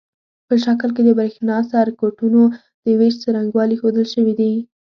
[0.47, 2.41] په شکل کې د برېښنا سرکټونو
[2.83, 4.53] د وېش څرنګوالي ښودل شوي دي.